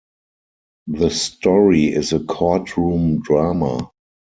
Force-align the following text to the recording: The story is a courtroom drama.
The 0.87 1.11
story 1.11 1.85
is 1.93 2.11
a 2.11 2.21
courtroom 2.23 3.21
drama. 3.21 3.91